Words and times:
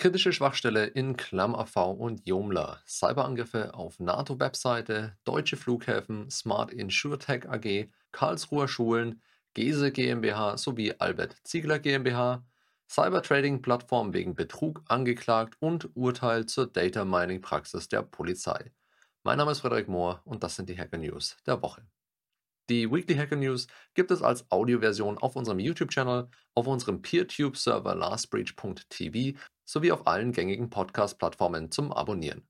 Kritische 0.00 0.32
Schwachstelle 0.32 0.86
in 0.86 1.14
ClamAV 1.14 1.76
und 1.76 2.26
Joomla, 2.26 2.80
Cyberangriffe 2.86 3.74
auf 3.74 4.00
NATO-Webseite, 4.00 5.18
deutsche 5.24 5.58
Flughäfen, 5.58 6.30
Smart 6.30 6.72
InsurTech 6.72 7.46
AG, 7.50 7.90
Karlsruher 8.10 8.66
Schulen, 8.66 9.20
Gese 9.52 9.92
GmbH 9.92 10.56
sowie 10.56 10.94
Albert 10.98 11.36
Ziegler 11.44 11.78
GmbH, 11.80 12.42
Cybertrading-Plattform 12.88 14.14
wegen 14.14 14.34
Betrug 14.34 14.82
angeklagt 14.88 15.58
und 15.60 15.94
Urteil 15.94 16.46
zur 16.46 16.66
Data 16.66 17.04
Mining-Praxis 17.04 17.90
der 17.90 18.00
Polizei. 18.00 18.72
Mein 19.22 19.36
Name 19.36 19.50
ist 19.50 19.60
Frederik 19.60 19.88
Mohr 19.88 20.22
und 20.24 20.42
das 20.42 20.56
sind 20.56 20.70
die 20.70 20.78
Hacker 20.78 20.96
News 20.96 21.36
der 21.44 21.60
Woche. 21.60 21.86
Die 22.70 22.90
Weekly 22.90 23.16
Hacker 23.16 23.36
News 23.36 23.66
gibt 23.92 24.12
es 24.12 24.22
als 24.22 24.50
Audioversion 24.50 25.18
auf 25.18 25.36
unserem 25.36 25.58
YouTube-Channel, 25.58 26.30
auf 26.54 26.66
unserem 26.66 27.02
PeerTube-Server 27.02 27.94
lastbreach.tv 27.96 29.36
sowie 29.70 29.92
auf 29.92 30.08
allen 30.08 30.32
gängigen 30.32 30.68
Podcast-Plattformen 30.68 31.70
zum 31.70 31.92
Abonnieren. 31.92 32.42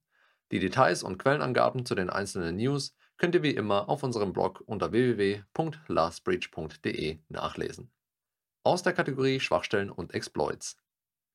Die 0.53 0.59
Details 0.59 1.03
und 1.03 1.19
Quellenangaben 1.19 1.85
zu 1.85 1.95
den 1.95 2.09
einzelnen 2.09 2.57
News 2.57 2.97
könnt 3.19 3.35
ihr 3.35 3.43
wie 3.43 3.55
immer 3.55 3.91
auf 3.91 4.03
unserem 4.03 4.33
Blog 4.33 4.63
unter 4.65 4.91
www.lastbreach.de 4.91 7.19
nachlesen. 7.29 7.93
Aus 8.65 8.83
der 8.83 8.95
Kategorie 8.95 9.39
Schwachstellen 9.39 9.91
und 9.91 10.15
Exploits. 10.15 10.79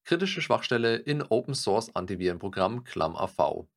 Kritische 0.06 0.42
Schwachstelle 0.42 0.96
in 0.96 1.22
Open 1.22 1.54
Source 1.54 1.96
Antivirenprogramm 1.96 2.84
ClamAV. 2.84 3.68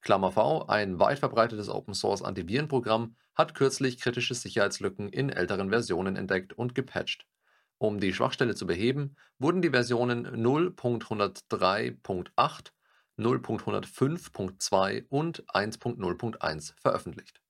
ClamAV, 0.00 0.68
ein 0.68 0.98
weit 0.98 1.20
verbreitetes 1.20 1.68
Open 1.68 1.94
Source 1.94 2.22
Antivirenprogramm, 2.22 3.14
hat 3.36 3.54
kürzlich 3.54 4.00
kritische 4.00 4.34
Sicherheitslücken 4.34 5.10
in 5.10 5.30
älteren 5.30 5.70
Versionen 5.70 6.16
entdeckt 6.16 6.54
und 6.54 6.74
gepatcht. 6.74 7.24
Um 7.78 8.00
die 8.00 8.14
Schwachstelle 8.14 8.54
zu 8.54 8.66
beheben, 8.66 9.16
wurden 9.38 9.60
die 9.60 9.68
Versionen 9.70 10.26
0.103.8, 10.26 12.72
0.105.2 13.18 15.04
und 15.08 15.44
1.0.1 15.46 16.72
veröffentlicht. 16.80 17.40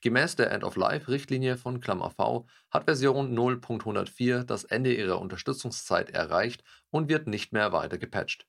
Gemäß 0.00 0.36
der 0.36 0.52
End-of-Life-Richtlinie 0.52 1.56
von 1.56 1.80
ClamAV 1.80 2.46
hat 2.70 2.84
Version 2.84 3.36
0.104 3.36 4.44
das 4.44 4.62
Ende 4.64 4.94
ihrer 4.94 5.20
Unterstützungszeit 5.20 6.10
erreicht 6.10 6.62
und 6.90 7.08
wird 7.08 7.26
nicht 7.26 7.52
mehr 7.52 7.72
weiter 7.72 7.98
gepatcht. 7.98 8.46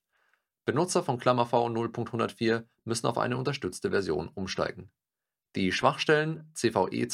Benutzer 0.66 1.04
von 1.04 1.18
ClamAV 1.18 1.52
0.104 1.52 2.66
müssen 2.84 3.08
auf 3.08 3.18
eine 3.18 3.38
unterstützte 3.38 3.90
Version 3.90 4.30
umsteigen. 4.36 4.92
Die 5.56 5.72
Schwachstellen 5.72 6.52
CVE 6.54 7.08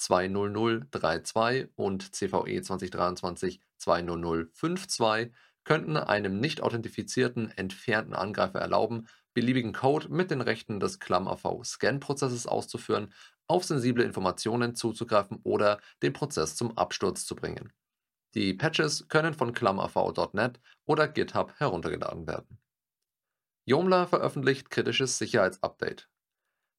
2023-20032 0.00 1.68
und 1.76 2.14
CVE 2.14 2.60
2023-20052 2.60 5.30
könnten 5.64 5.96
einem 5.96 6.40
nicht 6.40 6.62
authentifizierten 6.62 7.50
entfernten 7.56 8.14
Angreifer 8.14 8.60
erlauben, 8.60 9.06
beliebigen 9.34 9.72
Code 9.72 10.08
mit 10.08 10.30
den 10.30 10.40
Rechten 10.40 10.80
des 10.80 10.98
ClamAV-Scan-Prozesses 10.98 12.46
auszuführen, 12.46 13.12
auf 13.46 13.64
sensible 13.64 14.04
Informationen 14.04 14.74
zuzugreifen 14.74 15.40
oder 15.42 15.80
den 16.02 16.12
Prozess 16.12 16.56
zum 16.56 16.76
Absturz 16.78 17.26
zu 17.26 17.36
bringen. 17.36 17.72
Die 18.34 18.54
Patches 18.54 19.08
können 19.08 19.34
von 19.34 19.52
ClamAV.net 19.52 20.60
oder 20.86 21.08
GitHub 21.08 21.52
heruntergeladen 21.58 22.26
werden. 22.26 22.58
Joomla 23.64 24.06
veröffentlicht 24.06 24.70
kritisches 24.70 25.18
Sicherheitsupdate. 25.18 26.08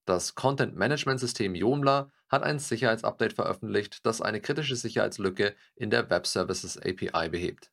Das 0.05 0.35
Content 0.35 0.75
Management 0.75 1.19
System 1.19 1.55
Joomla 1.55 2.11
hat 2.31 2.43
ein 2.43 2.59
Sicherheitsupdate 2.59 3.33
veröffentlicht, 3.33 4.05
das 4.05 4.21
eine 4.21 4.39
kritische 4.39 4.75
Sicherheitslücke 4.75 5.53
in 5.75 5.89
der 5.89 6.09
Web 6.09 6.25
Services 6.25 6.77
API 6.77 7.29
behebt. 7.29 7.71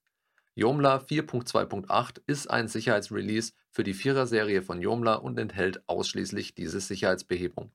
Joomla 0.57 0.97
4.2.8 0.97 2.21
ist 2.27 2.51
ein 2.51 2.67
Sicherheitsrelease 2.67 3.53
für 3.71 3.85
die 3.85 3.95
Vierer-Serie 3.95 4.63
von 4.63 4.83
Joomla 4.83 5.15
und 5.15 5.39
enthält 5.39 5.89
ausschließlich 5.89 6.55
diese 6.55 6.81
Sicherheitsbehebung. 6.81 7.71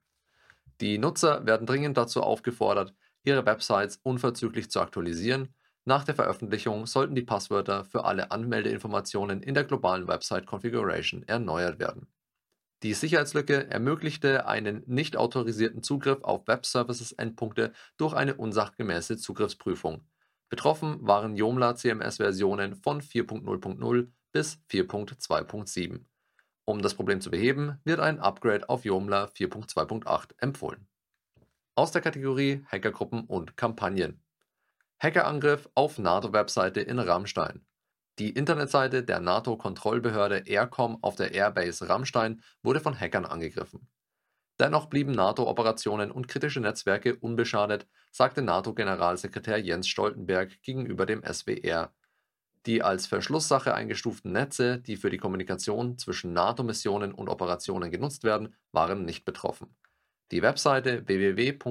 Die 0.82 0.98
Nutzer 0.98 1.46
werden 1.46 1.66
dringend 1.66 1.98
dazu 1.98 2.22
aufgefordert, 2.22 2.94
ihre 3.24 3.46
Websites 3.46 4.00
unverzüglich 4.04 4.70
zu 4.70 4.82
aktualisieren 4.82 5.56
nach 5.86 6.06
der 6.06 6.16
Veröffentlichung 6.16 6.86
sollten 6.86 7.14
die 7.14 7.24
Passwörter 7.24 7.84
für 7.84 8.06
alle 8.06 8.32
Anmeldeinformationen 8.32 9.44
in 9.44 9.54
der 9.54 9.66
globalen 9.66 10.08
Website 10.08 10.46
Configuration 10.46 11.24
erneuert 11.24 11.78
werden. 11.78 12.08
Die 12.84 12.94
Sicherheitslücke 12.94 13.70
ermöglichte 13.72 14.46
einen 14.46 14.84
nicht 14.88 15.16
autorisierten 15.16 15.84
Zugriff 15.84 16.22
auf 16.22 16.48
Web-Services-Endpunkte 16.48 17.72
durch 17.96 18.14
eine 18.14 18.36
unsachgemäße 18.36 19.16
Zugriffsprüfung. 19.16 20.06
Betroffen 20.50 20.98
waren 21.08 21.38
Joomla 21.38 21.76
CMS-Versionen 21.76 22.76
von 22.76 23.02
4.0.0 23.02 24.12
bis 24.34 24.60
4.2.7. 24.70 26.02
Um 26.66 26.82
das 26.82 26.94
Problem 26.94 27.22
zu 27.22 27.32
beheben, 27.32 27.80
wird 27.86 28.02
ein 28.02 28.20
Upgrade 28.20 28.68
auf 28.68 28.84
Joomla 28.84 29.26
4.2.8 29.28 30.32
empfohlen. 30.40 30.86
Aus 31.76 31.92
der 31.92 32.02
Kategorie 32.02 32.66
Hackergruppen 32.70 33.24
und 33.24 33.56
Kampagnen 33.56 34.22
Hackerangriff 35.00 35.70
auf 35.74 36.00
NATO-Webseite 36.00 36.82
in 36.82 37.00
Ramstein. 37.00 37.66
Die 38.20 38.30
Internetseite 38.30 39.04
der 39.04 39.20
NATO-Kontrollbehörde 39.20 40.44
Aircom 40.46 41.00
auf 41.02 41.16
der 41.16 41.34
Airbase 41.34 41.90
Ramstein 41.90 42.44
wurde 42.62 42.80
von 42.80 43.00
Hackern 43.00 43.26
angegriffen. 43.26 43.88
Dennoch 44.60 44.86
blieben 44.86 45.14
NATO-Operationen 45.14 46.12
und 46.12 46.28
kritische 46.28 46.60
Netzwerke 46.60 47.16
unbeschadet, 47.16 47.88
sagte 48.12 48.44
NATO-Generalsekretär 48.44 49.58
Jens 49.58 49.88
Stoltenberg 49.88 50.62
gegenüber 50.62 51.08
dem 51.08 51.24
SWR. 51.24 51.92
Die 52.68 52.84
als 52.84 53.08
Verschlusssache 53.08 53.74
eingestuften 53.74 54.32
Netze, 54.32 54.80
die 54.80 54.96
für 54.96 55.10
die 55.10 55.18
Kommunikation 55.18 55.98
zwischen 55.98 56.34
NATO-Missionen 56.34 57.14
und 57.14 57.30
Operationen 57.30 57.90
genutzt 57.90 58.24
werden, 58.24 58.56
waren 58.72 59.06
nicht 59.06 59.26
betroffen. 59.26 59.76
Die 60.32 60.42
Webseite 60.44 61.08
www.ac.nato.int 61.08 61.62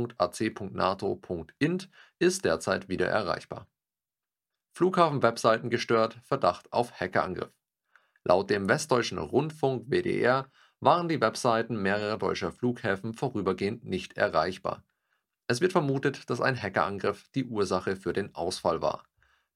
ist 2.19 2.44
derzeit 2.44 2.88
wieder 2.88 3.06
erreichbar. 3.06 3.69
Flughafen-Webseiten 4.72 5.69
gestört, 5.69 6.16
Verdacht 6.25 6.72
auf 6.72 6.99
Hackerangriff. 6.99 7.53
Laut 8.25 8.50
dem 8.50 8.69
Westdeutschen 8.69 9.19
Rundfunk 9.19 9.91
WDR 9.91 10.50
waren 10.81 11.09
die 11.09 11.21
Webseiten 11.21 11.77
mehrerer 11.77 12.19
deutscher 12.19 12.53
Flughäfen 12.53 13.15
vorübergehend 13.15 13.84
nicht 13.84 14.16
erreichbar. 14.16 14.83
Es 15.47 15.60
wird 15.60 15.72
vermutet, 15.72 16.31
dass 16.31 16.41
ein 16.41 16.60
Hackerangriff 16.60 17.28
die 17.34 17.44
Ursache 17.44 17.97
für 17.97 18.12
den 18.12 18.34
Ausfall 18.34 18.81
war. 18.81 19.05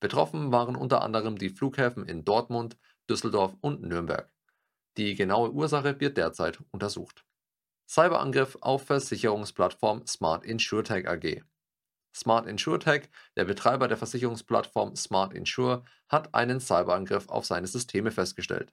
Betroffen 0.01 0.53
waren 0.53 0.77
unter 0.77 1.03
anderem 1.03 1.39
die 1.39 1.49
Flughäfen 1.49 2.07
in 2.07 2.25
Dortmund, 2.25 2.77
Düsseldorf 3.09 3.57
und 3.61 3.83
Nürnberg. 3.83 4.31
Die 4.99 5.15
genaue 5.15 5.51
Ursache 5.51 5.99
wird 6.01 6.17
derzeit 6.17 6.59
untersucht. 6.71 7.25
Cyberangriff 7.89 8.59
auf 8.61 8.85
Versicherungsplattform 8.85 10.07
Smart 10.07 10.45
InsurTech 10.45 11.09
AG. 11.09 11.43
Smart 12.17 12.47
InsurTech, 12.47 13.11
der 13.37 13.45
Betreiber 13.45 13.89
der 13.89 13.99
Versicherungsplattform 13.99 14.97
Smart 14.97 15.35
Insure, 15.35 15.85
hat 16.09 16.35
einen 16.35 16.61
Cyberangriff 16.61 17.29
auf 17.29 17.45
seine 17.45 17.67
Systeme 17.67 18.11
festgestellt. 18.11 18.73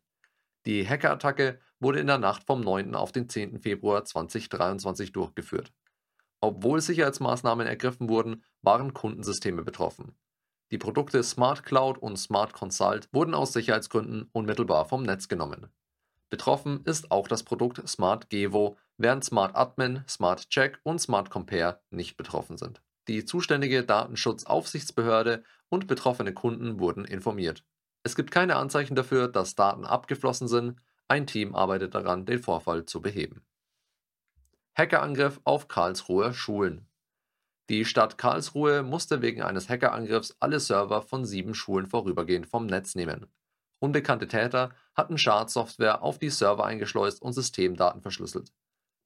Die 0.66 0.88
Hackerattacke 0.88 1.60
wurde 1.80 2.00
in 2.00 2.08
der 2.08 2.20
Nacht 2.20 2.46
vom 2.46 2.62
9. 2.62 2.96
auf 2.96 3.12
den 3.12 3.28
10. 3.28 3.60
Februar 3.60 4.06
2023 4.06 5.12
durchgeführt. 5.12 5.74
Obwohl 6.40 6.80
Sicherheitsmaßnahmen 6.80 7.68
ergriffen 7.68 8.08
wurden, 8.08 8.44
waren 8.62 8.94
Kundensysteme 8.94 9.64
betroffen. 9.64 10.16
Die 10.72 10.78
Produkte 10.78 11.22
Smart 11.22 11.64
Cloud 11.64 11.98
und 11.98 12.18
Smart 12.18 12.54
Consult 12.54 13.10
wurden 13.12 13.34
aus 13.34 13.54
Sicherheitsgründen 13.54 14.30
unmittelbar 14.32 14.86
vom 14.86 15.04
Netz 15.04 15.28
genommen. 15.28 15.68
Betroffen 16.30 16.82
ist 16.86 17.12
auch 17.12 17.28
das 17.28 17.44
Produkt 17.44 17.88
Smart 17.88 18.30
Gevo, 18.30 18.78
während 18.98 19.24
Smart 19.24 19.56
Admin, 19.56 20.04
Smart 20.08 20.50
Check 20.50 20.80
und 20.84 21.00
Smart 21.00 21.30
Compare 21.30 21.82
nicht 21.92 22.18
betroffen 22.18 22.58
sind. 22.58 22.82
Die 23.08 23.26
zuständige 23.26 23.84
Datenschutzaufsichtsbehörde 23.84 25.44
und 25.70 25.88
betroffene 25.88 26.34
Kunden 26.34 26.80
wurden 26.80 27.06
informiert. 27.06 27.66
Es 28.04 28.16
gibt 28.16 28.32
keine 28.32 28.56
Anzeichen 28.56 28.96
dafür, 28.96 29.28
dass 29.28 29.56
Daten 29.56 29.86
abgeflossen 29.86 30.48
sind. 30.48 30.80
Ein 31.08 31.28
Team 31.28 31.56
arbeitet 31.56 31.96
daran, 31.96 32.26
den 32.26 32.40
Vorfall 32.40 32.86
zu 32.86 33.02
beheben. 33.02 33.46
Hackerangriff 34.76 35.40
auf 35.44 35.68
Karlsruher 35.68 36.34
Schulen. 36.34 36.88
Die 37.70 37.86
Stadt 37.86 38.18
Karlsruhe 38.18 38.84
musste 38.84 39.22
wegen 39.22 39.42
eines 39.42 39.70
Hackerangriffs 39.70 40.36
alle 40.40 40.60
Server 40.60 41.02
von 41.02 41.26
sieben 41.26 41.54
Schulen 41.54 41.88
vorübergehend 41.88 42.48
vom 42.48 42.66
Netz 42.66 42.96
nehmen. 42.96 43.28
Unbekannte 43.80 44.28
Täter 44.28 44.72
hatten 44.96 45.18
Schadsoftware 45.18 46.02
auf 46.02 46.18
die 46.18 46.30
Server 46.30 46.66
eingeschleust 46.66 47.22
und 47.22 47.34
Systemdaten 47.34 48.02
verschlüsselt. 48.02 48.52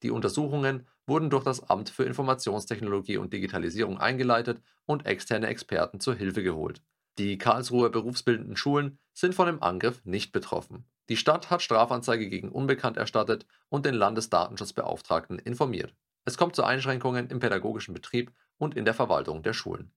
Die 0.02 0.10
Untersuchungen 0.10 0.86
wurden 1.08 1.30
durch 1.30 1.44
das 1.44 1.68
Amt 1.68 1.88
für 1.90 2.04
Informationstechnologie 2.04 3.16
und 3.16 3.32
Digitalisierung 3.32 3.98
eingeleitet 3.98 4.60
und 4.86 5.06
externe 5.06 5.48
Experten 5.48 6.00
zur 6.00 6.14
Hilfe 6.14 6.42
geholt. 6.42 6.82
Die 7.18 7.36
Karlsruher 7.36 7.90
berufsbildenden 7.90 8.56
Schulen 8.56 8.98
sind 9.12 9.34
von 9.34 9.46
dem 9.46 9.62
Angriff 9.62 10.04
nicht 10.04 10.30
betroffen. 10.30 10.84
Die 11.08 11.16
Stadt 11.16 11.50
hat 11.50 11.62
Strafanzeige 11.62 12.28
gegen 12.28 12.50
Unbekannt 12.50 12.96
erstattet 12.96 13.46
und 13.68 13.86
den 13.86 13.94
Landesdatenschutzbeauftragten 13.94 15.38
informiert. 15.38 15.94
Es 16.24 16.36
kommt 16.36 16.54
zu 16.54 16.62
Einschränkungen 16.62 17.28
im 17.28 17.40
pädagogischen 17.40 17.94
Betrieb 17.94 18.32
und 18.58 18.76
in 18.76 18.84
der 18.84 18.94
Verwaltung 18.94 19.42
der 19.42 19.54
Schulen. 19.54 19.90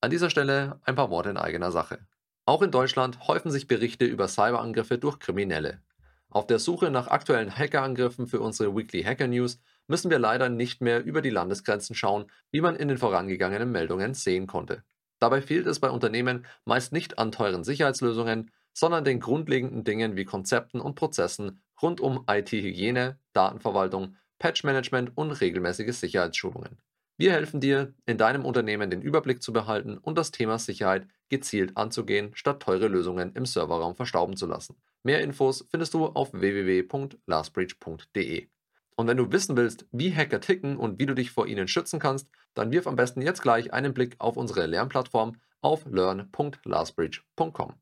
An 0.00 0.10
dieser 0.10 0.30
Stelle 0.30 0.80
ein 0.84 0.94
paar 0.94 1.10
Worte 1.10 1.30
in 1.30 1.36
eigener 1.36 1.70
Sache. 1.70 2.06
Auch 2.46 2.62
in 2.62 2.70
Deutschland 2.70 3.28
häufen 3.28 3.50
sich 3.50 3.66
Berichte 3.66 4.06
über 4.06 4.26
Cyberangriffe 4.26 4.96
durch 4.96 5.18
Kriminelle. 5.18 5.82
Auf 6.30 6.46
der 6.46 6.58
Suche 6.58 6.90
nach 6.90 7.08
aktuellen 7.08 7.54
Hackerangriffen 7.54 8.26
für 8.26 8.40
unsere 8.40 8.74
Weekly 8.74 9.02
Hacker 9.02 9.26
News 9.26 9.60
müssen 9.88 10.10
wir 10.10 10.18
leider 10.18 10.48
nicht 10.48 10.80
mehr 10.80 11.04
über 11.04 11.20
die 11.22 11.30
Landesgrenzen 11.30 11.96
schauen, 11.96 12.26
wie 12.52 12.60
man 12.60 12.76
in 12.76 12.88
den 12.88 12.98
vorangegangenen 12.98 13.72
Meldungen 13.72 14.14
sehen 14.14 14.46
konnte. 14.46 14.84
Dabei 15.18 15.42
fehlt 15.42 15.66
es 15.66 15.80
bei 15.80 15.90
Unternehmen 15.90 16.46
meist 16.64 16.92
nicht 16.92 17.18
an 17.18 17.32
teuren 17.32 17.64
Sicherheitslösungen, 17.64 18.52
sondern 18.72 19.04
den 19.04 19.18
grundlegenden 19.18 19.82
Dingen 19.82 20.14
wie 20.16 20.24
Konzepten 20.24 20.80
und 20.80 20.94
Prozessen 20.94 21.60
rund 21.82 22.00
um 22.00 22.24
IT-Hygiene, 22.30 23.18
Datenverwaltung, 23.32 24.14
Patch-Management 24.38 25.16
und 25.16 25.32
regelmäßige 25.32 25.96
Sicherheitsschulungen. 25.96 26.78
Wir 27.16 27.32
helfen 27.32 27.60
dir, 27.60 27.94
in 28.06 28.16
deinem 28.16 28.44
Unternehmen 28.44 28.90
den 28.90 29.02
Überblick 29.02 29.42
zu 29.42 29.52
behalten 29.52 29.98
und 29.98 30.16
das 30.16 30.30
Thema 30.30 30.60
Sicherheit 30.60 31.08
gezielt 31.28 31.76
anzugehen, 31.76 32.30
statt 32.34 32.62
teure 32.62 32.86
Lösungen 32.86 33.32
im 33.34 33.44
Serverraum 33.44 33.96
verstauben 33.96 34.36
zu 34.36 34.46
lassen. 34.46 34.76
Mehr 35.02 35.20
Infos 35.22 35.66
findest 35.68 35.94
du 35.94 36.06
auf 36.06 36.32
www.lastbreach.de. 36.32 38.48
Und 38.98 39.06
wenn 39.06 39.16
du 39.16 39.30
wissen 39.30 39.56
willst, 39.56 39.86
wie 39.92 40.12
Hacker 40.12 40.40
ticken 40.40 40.76
und 40.76 40.98
wie 40.98 41.06
du 41.06 41.14
dich 41.14 41.30
vor 41.30 41.46
ihnen 41.46 41.68
schützen 41.68 42.00
kannst, 42.00 42.28
dann 42.54 42.72
wirf 42.72 42.88
am 42.88 42.96
besten 42.96 43.22
jetzt 43.22 43.42
gleich 43.42 43.72
einen 43.72 43.94
Blick 43.94 44.16
auf 44.18 44.36
unsere 44.36 44.66
Lernplattform 44.66 45.36
auf 45.60 45.86
learn.lastbridge.com. 45.86 47.74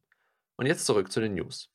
Und 0.58 0.66
jetzt 0.66 0.84
zurück 0.84 1.10
zu 1.10 1.20
den 1.20 1.34
News. 1.34 1.70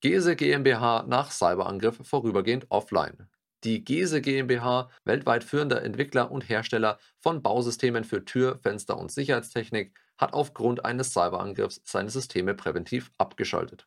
Gese 0.00 0.34
GmbH 0.34 1.04
nach 1.06 1.30
Cyberangriff 1.30 1.98
vorübergehend 2.08 2.70
offline. 2.70 3.28
Die 3.64 3.84
Gese 3.84 4.22
GmbH, 4.22 4.88
weltweit 5.04 5.44
führender 5.44 5.82
Entwickler 5.82 6.30
und 6.30 6.48
Hersteller 6.48 6.98
von 7.18 7.42
Bausystemen 7.42 8.04
für 8.04 8.24
Tür-, 8.24 8.58
Fenster- 8.62 8.96
und 8.96 9.12
Sicherheitstechnik, 9.12 9.94
hat 10.16 10.32
aufgrund 10.32 10.86
eines 10.86 11.12
Cyberangriffs 11.12 11.82
seine 11.84 12.08
Systeme 12.08 12.54
präventiv 12.54 13.12
abgeschaltet. 13.18 13.86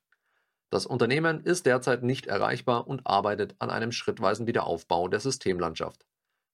Das 0.73 0.87
Unternehmen 0.87 1.43
ist 1.43 1.67
derzeit 1.67 2.01
nicht 2.01 2.25
erreichbar 2.25 2.87
und 2.87 3.05
arbeitet 3.05 3.55
an 3.59 3.69
einem 3.69 3.91
schrittweisen 3.91 4.47
Wiederaufbau 4.47 5.07
der 5.07 5.19
Systemlandschaft. 5.19 6.03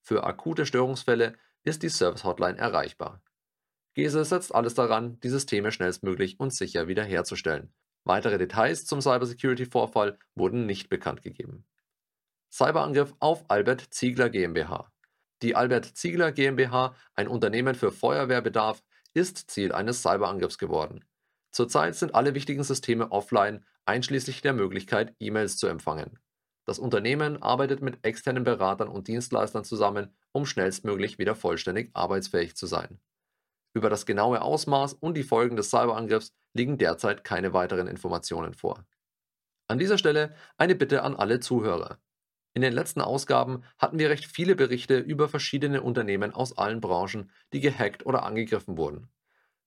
Für 0.01 0.25
akute 0.25 0.65
Störungsfälle 0.65 1.37
ist 1.63 1.83
die 1.83 1.89
Service 1.89 2.25
Hotline 2.25 2.57
erreichbar. 2.57 3.21
Gese 3.93 4.25
setzt 4.25 4.53
alles 4.53 4.73
daran, 4.73 5.21
die 5.21 5.29
Systeme 5.29 5.71
schnellstmöglich 5.71 6.37
und 6.37 6.53
sicher 6.53 6.89
wiederherzustellen. 6.89 7.71
Weitere 8.03 8.37
Details 8.37 8.85
zum 8.85 8.99
Cybersecurity-Vorfall 8.99 10.19
wurden 10.35 10.65
nicht 10.65 10.89
bekannt 10.89 11.21
gegeben. 11.21 11.65
Cyberangriff 12.51 13.13
auf 13.19 13.45
Albert 13.47 13.93
Ziegler 13.93 14.29
GmbH. 14.29 14.91
Die 15.43 15.55
Albert 15.55 15.85
Ziegler 15.85 16.33
GmbH, 16.33 16.93
ein 17.15 17.29
Unternehmen 17.29 17.73
für 17.73 17.93
Feuerwehrbedarf, 17.93 18.83
ist 19.13 19.49
Ziel 19.49 19.71
eines 19.71 20.01
Cyberangriffs 20.01 20.57
geworden. 20.57 21.05
Zurzeit 21.51 21.95
sind 21.95 22.15
alle 22.15 22.35
wichtigen 22.35 22.63
Systeme 22.63 23.13
offline, 23.13 23.63
einschließlich 23.89 24.43
der 24.43 24.53
Möglichkeit, 24.53 25.15
E-Mails 25.19 25.57
zu 25.57 25.65
empfangen. 25.65 26.19
Das 26.67 26.77
Unternehmen 26.77 27.41
arbeitet 27.41 27.81
mit 27.81 28.05
externen 28.05 28.43
Beratern 28.43 28.87
und 28.87 29.07
Dienstleistern 29.07 29.63
zusammen, 29.63 30.15
um 30.31 30.45
schnellstmöglich 30.45 31.17
wieder 31.17 31.33
vollständig 31.33 31.89
arbeitsfähig 31.93 32.55
zu 32.55 32.67
sein. 32.67 32.99
Über 33.73 33.89
das 33.89 34.05
genaue 34.05 34.43
Ausmaß 34.43 34.93
und 34.93 35.17
die 35.17 35.23
Folgen 35.23 35.55
des 35.55 35.71
Cyberangriffs 35.71 36.35
liegen 36.53 36.77
derzeit 36.77 37.23
keine 37.23 37.53
weiteren 37.53 37.87
Informationen 37.87 38.53
vor. 38.53 38.85
An 39.67 39.79
dieser 39.79 39.97
Stelle 39.97 40.35
eine 40.57 40.75
Bitte 40.75 41.01
an 41.01 41.15
alle 41.15 41.39
Zuhörer. 41.39 41.99
In 42.53 42.61
den 42.61 42.73
letzten 42.73 43.01
Ausgaben 43.01 43.63
hatten 43.79 43.97
wir 43.97 44.11
recht 44.11 44.25
viele 44.25 44.55
Berichte 44.55 44.99
über 44.99 45.29
verschiedene 45.29 45.81
Unternehmen 45.81 46.31
aus 46.31 46.55
allen 46.55 46.79
Branchen, 46.79 47.31
die 47.53 47.59
gehackt 47.59 48.05
oder 48.05 48.21
angegriffen 48.21 48.77
wurden. 48.77 49.09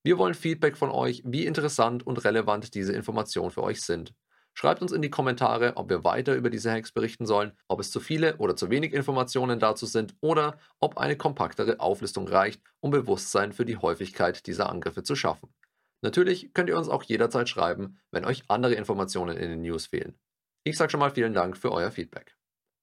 Wir 0.05 0.17
wollen 0.17 0.33
Feedback 0.33 0.75
von 0.75 0.91
euch, 0.91 1.21
wie 1.25 1.45
interessant 1.45 2.05
und 2.05 2.25
relevant 2.25 2.75
diese 2.75 2.91
Informationen 2.91 3.51
für 3.51 3.63
euch 3.63 3.81
sind. 3.81 4.13
Schreibt 4.53 4.81
uns 4.81 4.91
in 4.91 5.01
die 5.01 5.09
Kommentare, 5.09 5.77
ob 5.77 5.89
wir 5.89 6.03
weiter 6.03 6.35
über 6.35 6.49
diese 6.49 6.71
Hacks 6.71 6.91
berichten 6.91 7.25
sollen, 7.25 7.53
ob 7.69 7.79
es 7.79 7.89
zu 7.89 8.01
viele 8.01 8.35
oder 8.37 8.55
zu 8.57 8.69
wenig 8.69 8.93
Informationen 8.93 9.59
dazu 9.59 9.85
sind 9.85 10.13
oder 10.19 10.59
ob 10.81 10.97
eine 10.97 11.15
kompaktere 11.15 11.79
Auflistung 11.79 12.27
reicht, 12.27 12.61
um 12.81 12.91
Bewusstsein 12.91 13.53
für 13.53 13.65
die 13.65 13.77
Häufigkeit 13.77 14.45
dieser 14.45 14.69
Angriffe 14.69 15.03
zu 15.03 15.15
schaffen. 15.15 15.53
Natürlich 16.01 16.53
könnt 16.53 16.67
ihr 16.67 16.77
uns 16.77 16.89
auch 16.89 17.03
jederzeit 17.03 17.47
schreiben, 17.47 17.97
wenn 18.11 18.25
euch 18.25 18.43
andere 18.49 18.73
Informationen 18.73 19.37
in 19.37 19.49
den 19.49 19.61
News 19.61 19.87
fehlen. 19.87 20.19
Ich 20.65 20.77
sage 20.77 20.91
schon 20.91 20.99
mal 20.99 21.11
vielen 21.11 21.33
Dank 21.33 21.57
für 21.57 21.71
euer 21.71 21.91
Feedback. 21.91 22.35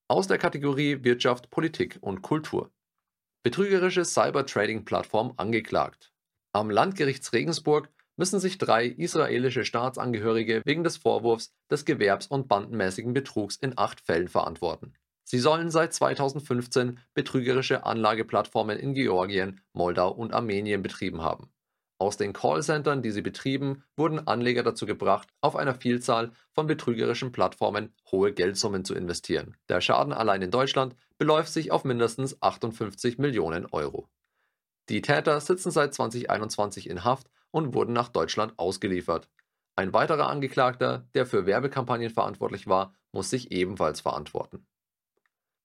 Aus 0.08 0.26
der 0.26 0.38
Kategorie 0.38 1.04
Wirtschaft, 1.04 1.50
Politik 1.50 1.98
und 2.00 2.22
Kultur. 2.22 2.72
Betrügerische 3.42 4.06
Cyber-Trading-Plattform 4.06 5.34
angeklagt. 5.36 6.12
Am 6.52 6.68
Landgericht 6.68 7.32
Regensburg 7.32 7.90
müssen 8.16 8.40
sich 8.40 8.58
drei 8.58 8.86
israelische 8.86 9.64
Staatsangehörige 9.64 10.62
wegen 10.64 10.82
des 10.82 10.96
Vorwurfs 10.96 11.54
des 11.70 11.84
gewerbs- 11.84 12.26
und 12.26 12.48
bandenmäßigen 12.48 13.14
Betrugs 13.14 13.54
in 13.54 13.78
acht 13.78 14.00
Fällen 14.00 14.26
verantworten. 14.26 14.94
Sie 15.22 15.38
sollen 15.38 15.70
seit 15.70 15.94
2015 15.94 16.98
betrügerische 17.14 17.86
Anlageplattformen 17.86 18.80
in 18.80 18.94
Georgien, 18.94 19.60
Moldau 19.74 20.10
und 20.10 20.34
Armenien 20.34 20.82
betrieben 20.82 21.22
haben. 21.22 21.52
Aus 21.98 22.16
den 22.16 22.32
Callcentern, 22.32 23.00
die 23.00 23.12
sie 23.12 23.22
betrieben, 23.22 23.84
wurden 23.96 24.26
Anleger 24.26 24.64
dazu 24.64 24.86
gebracht, 24.86 25.28
auf 25.40 25.54
einer 25.54 25.76
Vielzahl 25.76 26.32
von 26.52 26.66
betrügerischen 26.66 27.30
Plattformen 27.30 27.94
hohe 28.10 28.32
Geldsummen 28.32 28.84
zu 28.84 28.96
investieren. 28.96 29.56
Der 29.68 29.80
Schaden 29.80 30.12
allein 30.12 30.42
in 30.42 30.50
Deutschland 30.50 30.96
beläuft 31.16 31.52
sich 31.52 31.70
auf 31.70 31.84
mindestens 31.84 32.42
58 32.42 33.18
Millionen 33.18 33.66
Euro. 33.66 34.08
Die 34.90 35.02
Täter 35.02 35.40
sitzen 35.40 35.70
seit 35.70 35.94
2021 35.94 36.90
in 36.90 37.04
Haft 37.04 37.30
und 37.52 37.74
wurden 37.74 37.92
nach 37.92 38.08
Deutschland 38.08 38.58
ausgeliefert. 38.58 39.28
Ein 39.76 39.92
weiterer 39.92 40.28
Angeklagter, 40.28 41.08
der 41.14 41.26
für 41.26 41.46
Werbekampagnen 41.46 42.10
verantwortlich 42.10 42.66
war, 42.66 42.92
muss 43.12 43.30
sich 43.30 43.52
ebenfalls 43.52 44.00
verantworten. 44.00 44.66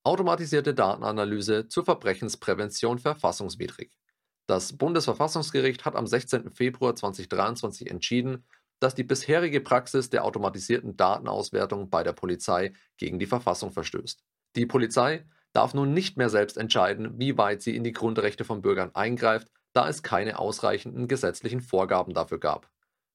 Automatisierte 0.04 0.76
Datenanalyse 0.76 1.68
zur 1.68 1.86
Verbrechensprävention 1.86 3.00
verfassungswidrig. 3.00 3.98
Das 4.46 4.78
Bundesverfassungsgericht 4.78 5.86
hat 5.86 5.96
am 5.96 6.06
16. 6.06 6.52
Februar 6.52 6.96
2023 6.96 7.90
entschieden, 7.90 8.46
dass 8.80 8.94
die 8.94 9.04
bisherige 9.04 9.60
Praxis 9.60 10.12
der 10.12 10.24
automatisierten 10.24 10.98
Datenauswertung 10.98 11.90
bei 11.90 12.04
der 12.04 12.14
Polizei 12.14 12.74
gegen 12.98 13.18
die 13.18 13.26
Verfassung 13.26 13.72
verstößt. 13.72 14.24
Die 14.56 14.68
Polizei 14.68 15.26
darf 15.56 15.74
nun 15.74 15.94
nicht 15.94 16.18
mehr 16.18 16.30
selbst 16.30 16.58
entscheiden, 16.58 17.18
wie 17.18 17.38
weit 17.38 17.62
sie 17.62 17.76
in 17.76 17.84
die 17.84 17.94
Grundrechte 17.94 18.44
von 18.44 18.62
Bürgern 18.62 18.92
eingreift, 18.94 19.48
da 19.74 19.88
es 19.88 20.04
keine 20.04 20.40
ausreichenden 20.40 21.08
gesetzlichen 21.08 21.62
Vorgaben 21.62 22.14
dafür 22.14 22.40
gab. 22.40 22.70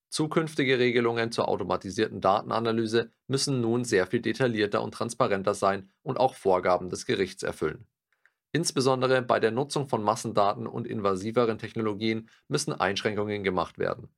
Zukünftige 0.08 0.78
Regelungen 0.78 1.31
zur 1.31 1.48
automatisierten 1.48 2.20
Datenanalyse 2.20 3.12
müssen 3.28 3.60
nun 3.60 3.84
sehr 3.84 4.06
viel 4.06 4.20
detaillierter 4.20 4.82
und 4.82 4.92
transparenter 4.92 5.54
sein 5.54 5.90
und 6.02 6.18
auch 6.18 6.35
Vorgaben 6.35 6.90
des 6.90 7.06
Gerichts 7.06 7.42
erfüllen. 7.42 7.87
Insbesondere 8.52 9.23
bei 9.23 9.38
der 9.38 9.52
Nutzung 9.52 9.88
von 9.88 10.02
Massendaten 10.02 10.66
und 10.66 10.87
invasiveren 10.87 11.59
Technologien 11.59 12.28
müssen 12.49 12.73
Einschränkungen 12.73 13.44
gemacht 13.44 13.78
werden. 13.78 14.09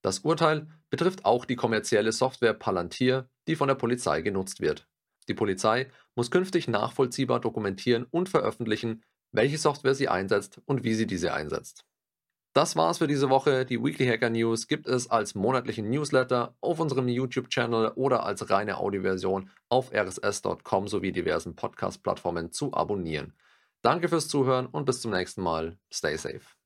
Das 0.00 0.20
Urteil 0.20 0.68
betrifft 0.88 1.24
auch 1.24 1.44
die 1.44 1.56
kommerzielle 1.56 2.12
Software 2.12 2.54
Palantir, 2.54 3.28
die 3.46 3.56
von 3.56 3.68
der 3.68 3.74
Polizei 3.74 4.22
genutzt 4.22 4.60
wird. 4.60 4.88
Die 5.28 5.34
Polizei 5.34 5.88
muss 6.14 6.30
künftig 6.30 6.68
nachvollziehbar 6.68 7.40
dokumentieren 7.40 8.06
und 8.10 8.28
veröffentlichen, 8.28 9.02
welche 9.32 9.58
Software 9.58 9.94
sie 9.94 10.08
einsetzt 10.08 10.60
und 10.66 10.84
wie 10.84 10.94
sie 10.94 11.06
diese 11.06 11.32
einsetzt. 11.32 11.84
Das 12.54 12.76
war's 12.76 12.98
für 12.98 13.06
diese 13.06 13.30
Woche. 13.30 13.64
Die 13.64 13.82
Weekly 13.82 14.06
Hacker 14.06 14.28
News 14.28 14.68
gibt 14.68 14.86
es 14.86 15.10
als 15.10 15.34
monatlichen 15.34 15.88
Newsletter 15.88 16.54
auf 16.60 16.80
unserem 16.80 17.08
YouTube-Channel 17.08 17.92
oder 17.94 18.26
als 18.26 18.50
reine 18.50 18.76
Audioversion 18.76 19.50
auf 19.70 19.90
rss.com 19.90 20.86
sowie 20.86 21.12
diversen 21.12 21.56
Podcast-Plattformen 21.56 22.52
zu 22.52 22.74
abonnieren. 22.74 23.32
Danke 23.80 24.10
fürs 24.10 24.28
Zuhören 24.28 24.66
und 24.66 24.84
bis 24.84 25.00
zum 25.00 25.12
nächsten 25.12 25.42
Mal. 25.42 25.78
Stay 25.90 26.16
safe. 26.16 26.61